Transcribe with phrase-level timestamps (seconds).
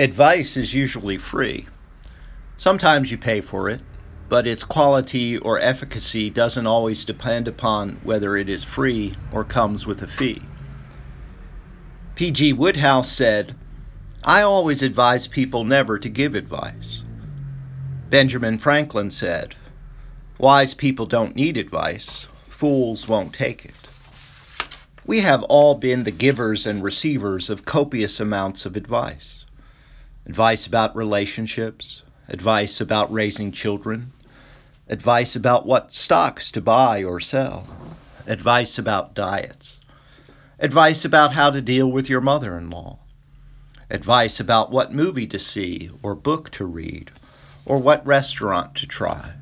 [0.00, 1.66] Advice is usually free.
[2.56, 3.80] Sometimes you pay for it,
[4.28, 9.88] but its quality or efficacy doesn't always depend upon whether it is free or comes
[9.88, 10.46] with a fee.
[12.14, 12.52] P.G.
[12.52, 13.56] Wodehouse said,
[14.22, 17.02] I always advise people never to give advice.
[18.08, 19.56] Benjamin Franklin said,
[20.38, 23.74] Wise people don't need advice, fools won't take it.
[25.04, 29.44] We have all been the givers and receivers of copious amounts of advice
[30.28, 34.12] advice about relationships, advice about raising children,
[34.86, 37.66] advice about what stocks to buy or sell,
[38.26, 39.80] advice about diets,
[40.58, 42.98] advice about how to deal with your mother in law,
[43.88, 47.10] advice about what movie to see or book to read
[47.64, 49.32] or what restaurant to try.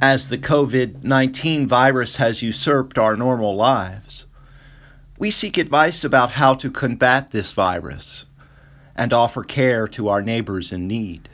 [0.00, 4.26] As the COVID 19 virus has usurped our normal lives,
[5.18, 8.26] we seek advice about how to combat this virus
[8.96, 11.28] and offer care to our neighbors in need.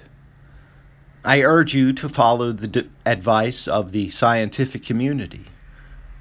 [1.25, 5.47] I urge you to follow the d- advice of the scientific community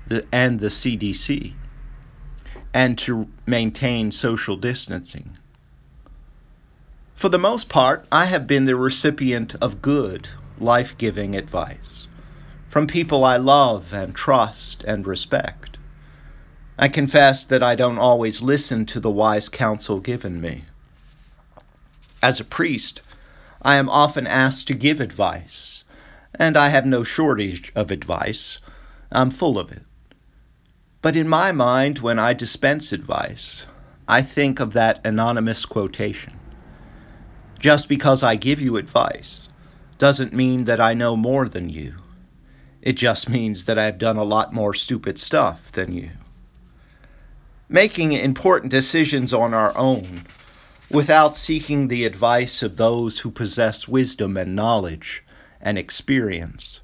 [0.08, 1.54] the, and the CDC
[2.74, 5.38] and to maintain social distancing.
[7.16, 12.08] For the most part, I have been the recipient of good, life giving advice
[12.70, 15.78] from people I love and trust and respect.
[16.78, 20.66] I confess that I don't always listen to the wise counsel given me.
[22.22, 23.02] As a priest,
[23.62, 25.86] I am often asked to give advice,
[26.36, 28.60] and I have no shortage of advice.
[29.12, 29.84] I'm full of it.
[31.02, 33.66] But in my mind, when I dispense advice,
[34.06, 36.34] I think of that anonymous quotation.
[37.58, 39.48] Just because I give you advice
[39.98, 41.96] doesn't mean that I know more than you.
[42.82, 46.12] It just means that I've done a lot more stupid stuff than you.
[47.70, 50.24] Making important decisions on our own
[50.92, 55.24] without seeking the advice of those who possess wisdom and knowledge
[55.62, 56.82] and experience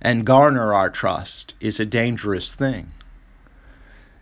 [0.00, 2.92] and garner our trust is a dangerous thing.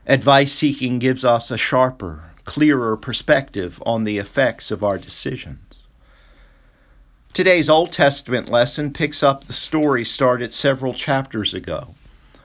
[0.07, 5.59] Advice seeking gives us a sharper, clearer perspective on the effects of our decisions.
[7.35, 11.95] Today's Old Testament lesson picks up the story started several chapters ago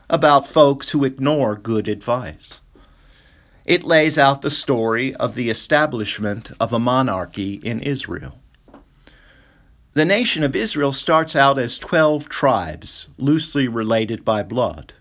[0.10, 2.61] about folks who ignore good advice.
[3.66, 8.40] It lays out the story of the establishment of a monarchy in Israel.
[9.94, 14.94] The nation of Israel starts out as 12 tribes, loosely related by blood,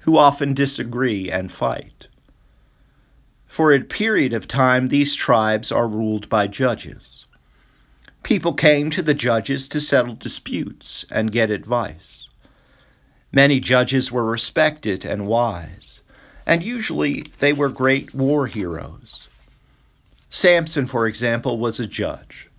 [0.00, 2.06] who often disagree and fight.
[3.48, 7.26] For a period of time, these tribes are ruled by judges.
[8.22, 12.28] People came to the judges to settle disputes and get advice.
[13.32, 16.02] Many judges were respected and wise
[16.50, 19.28] and usually they were great war heroes.
[20.30, 22.50] Samson, for example, was a judge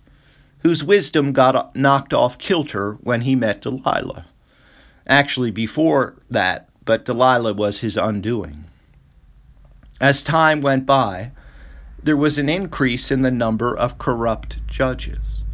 [0.60, 4.24] whose wisdom got knocked off kilter when he met Delilah.
[5.06, 8.64] Actually, before that, but Delilah was his undoing.
[10.00, 11.32] As time went by,
[12.02, 15.44] there was an increase in the number of corrupt judges.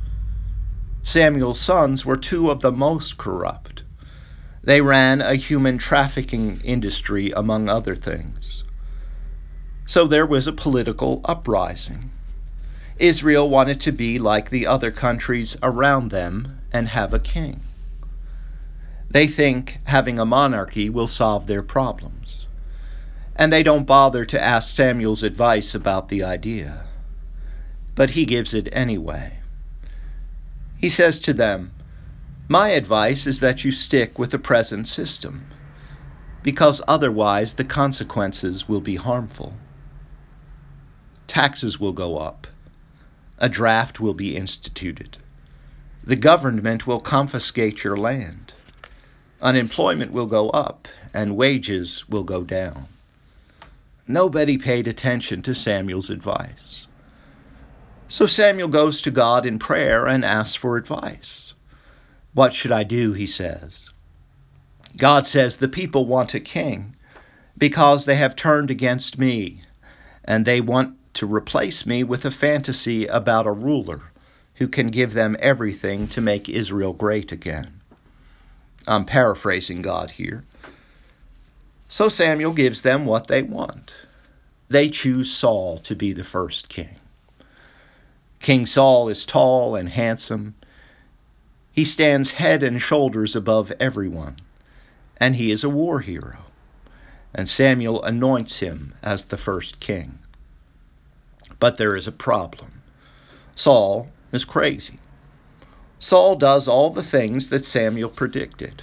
[1.03, 3.78] Samuel's sons were two of the most corrupt.
[4.69, 8.65] They ran a human trafficking industry, among other things.
[9.87, 12.11] So there was a political uprising.
[12.99, 17.62] Israel wanted to be like the other countries around them and have a king.
[19.11, 22.47] They think having a monarchy will solve their problems.
[23.37, 26.85] And they don't bother to ask Samuel's advice about the idea.
[27.95, 29.33] But he gives it anyway.
[30.77, 31.73] He says to them,
[32.49, 35.47] my advice is that you stick with the present system,
[36.43, 39.53] because otherwise the consequences will be harmful.
[41.27, 42.47] Taxes will go up.
[43.39, 45.19] A draft will be instituted.
[46.05, 48.55] The government will confiscate your land.
[49.43, 52.89] Unemployment will go up, and wages will go down.
[54.07, 56.87] Nobody paid attention to Samuel's advice.
[58.09, 61.53] So Samuel goes to God in prayer and asks for advice.
[62.38, 63.14] What should I do?
[63.14, 63.90] He says.
[64.96, 66.94] God says, The people want a king
[67.58, 69.62] because they have turned against me,
[70.25, 74.02] and they want to replace me with a fantasy about a ruler
[74.55, 77.81] who can give them everything to make Israel great again.
[78.87, 80.44] I'm paraphrasing God here.
[81.88, 83.96] So Samuel gives them what they want.
[84.69, 87.00] They choose Saul to be the first king.
[88.38, 90.55] King Saul is tall and handsome.
[91.79, 94.39] He stands head and shoulders above everyone,
[95.19, 96.39] and he is a war hero.
[97.33, 100.19] And Samuel anoints him as the first king.
[101.61, 102.83] But there is a problem.
[103.55, 104.99] Saul is crazy.
[106.01, 108.83] Saul does all the things that Samuel predicted,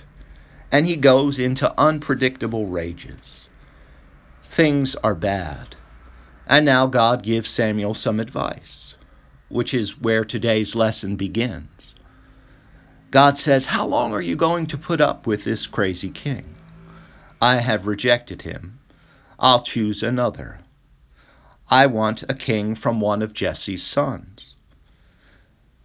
[0.72, 3.50] and he goes into unpredictable rages.
[4.42, 5.76] Things are bad.
[6.48, 8.96] And now God gives Samuel some advice,
[9.50, 11.94] which is where today's lesson begins.
[13.16, 16.54] God says, How long are you going to put up with this crazy king?
[17.42, 18.82] I have rejected him.
[19.40, 20.60] I'll choose another.
[21.70, 24.54] I want a king from one of Jesse's sons.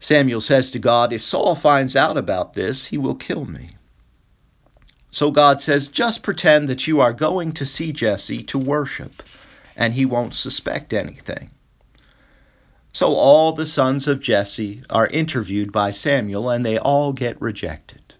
[0.01, 3.69] Samuel says to God, If Saul finds out about this, he will kill me.
[5.13, 9.23] So God says, Just pretend that you are going to see Jesse to worship,
[9.77, 11.53] and he won't suspect anything.
[12.93, 18.15] So all the sons of Jesse are interviewed by Samuel, and they all get rejected.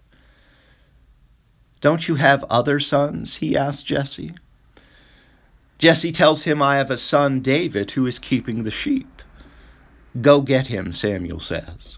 [1.81, 3.35] Don't you have other sons?
[3.35, 4.31] he asks Jesse.
[5.79, 9.21] Jesse tells him, I have a son, David, who is keeping the sheep.
[10.21, 11.97] Go get him, Samuel says.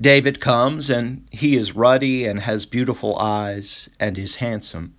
[0.00, 4.94] David comes, and he is ruddy and has beautiful eyes and is handsome.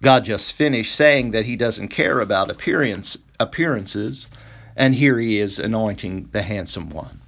[0.00, 4.26] God just finished saying that he doesn't care about appearance, appearances,
[4.76, 7.20] and here he is anointing the handsome one.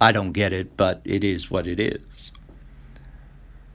[0.00, 2.32] I don't get it, but it is what it is.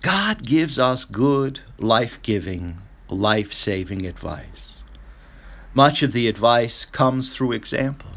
[0.01, 2.77] God gives us good, life giving,
[3.09, 4.75] life saving advice.
[5.73, 8.11] Much of the advice comes through example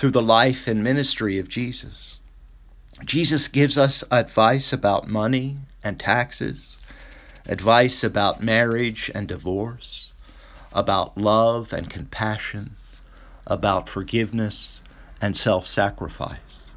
[0.00, 2.18] through the life and ministry of Jesus.
[3.04, 6.78] Jesus gives us advice about money and taxes,
[7.44, 10.14] advice about marriage and divorce,
[10.72, 12.76] about love and compassion,
[13.46, 14.80] about forgiveness
[15.20, 16.72] and self sacrifice.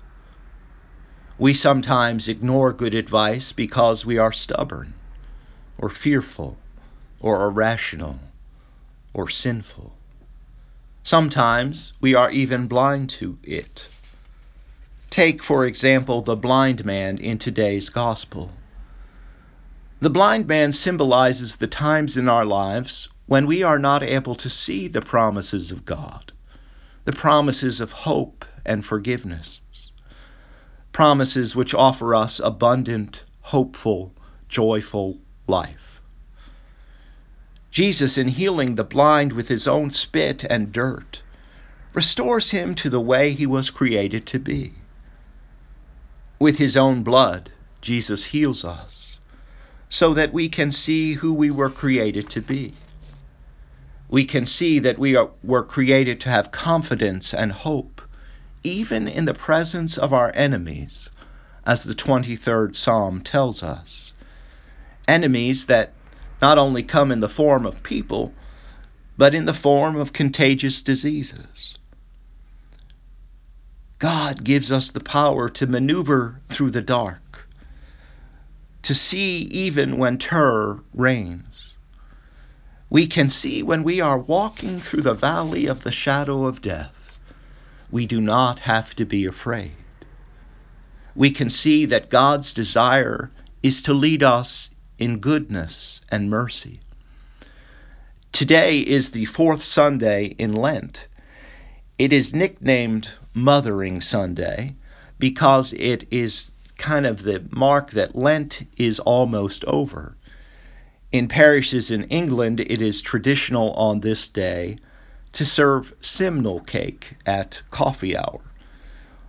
[1.38, 4.94] We sometimes ignore good advice because we are stubborn,
[5.77, 6.57] or fearful,
[7.19, 8.19] or irrational,
[9.13, 9.94] or sinful.
[11.04, 13.88] Sometimes we are even blind to it.
[15.10, 18.51] Take, for example, the blind man in today's gospel.
[20.00, 24.50] The blind man symbolizes the times in our lives when we are not able to
[24.50, 26.33] see the promises of God,
[27.06, 29.62] the promises of hope and forgiveness,
[30.92, 34.14] promises which offer us abundant, hopeful,
[34.48, 35.18] joyful
[35.48, 36.02] life.
[37.72, 41.22] Jesus, in healing the blind with his own spit and dirt,
[41.94, 44.74] restores him to the way he was created to be.
[46.40, 47.52] With his own blood,
[47.82, 49.18] Jesus heals us
[49.90, 52.74] so that we can see who we were created to be.
[54.13, 58.00] We can see that we are, were created to have confidence and hope,
[58.63, 61.10] even in the presence of our enemies,
[61.65, 64.13] as the 23rd Psalm tells us.
[65.07, 65.94] Enemies that
[66.44, 68.36] not only come in the form of people,
[69.18, 71.80] but in the form of contagious diseases.
[73.98, 77.50] God gives us the power to maneuver through the dark,
[78.83, 81.73] to see even when terror reigns.
[82.90, 87.20] We can see when we are walking through the valley of the shadow of death.
[87.90, 89.72] We do not have to be afraid.
[91.16, 93.32] We can see that God's desire
[93.62, 96.80] is to lead us in goodness and mercy.
[98.32, 101.08] Today is the fourth Sunday in Lent.
[102.00, 104.75] It is nicknamed Mothering Sunday
[105.20, 110.16] because it is kind of the mark that Lent is almost over.
[111.13, 114.77] In parishes in England, it is traditional on this day
[115.34, 118.41] to serve simnel cake at coffee hour.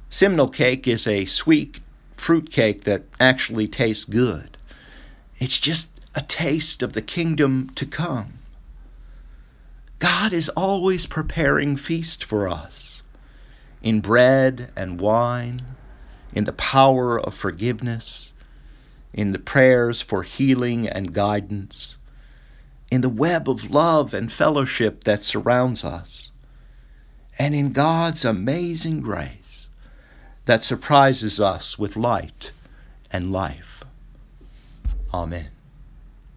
[0.09, 1.81] Simnel cake is a sweet
[2.17, 4.57] fruit cake that actually tastes good.
[5.39, 8.39] It's just a taste of the kingdom to come.
[9.99, 13.03] God is always preparing feast for us
[13.83, 15.61] in bread and wine,
[16.33, 18.33] in the power of forgiveness,
[19.15, 21.97] in the prayers for healing and guidance,
[22.91, 26.33] in the web of love and fellowship that surrounds us,
[27.39, 29.69] and in God's amazing grace
[30.45, 32.51] that surprises us with light
[33.11, 33.85] and life.
[35.13, 35.54] Amen.